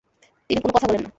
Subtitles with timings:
[0.49, 1.09] তিনি কোন কথা বলেন না।